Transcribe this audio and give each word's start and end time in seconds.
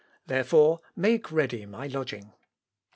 Therefore, 0.25 0.79
make 0.95 1.31
ready 1.31 1.67
my 1.67 1.85
lodging." 1.85 2.33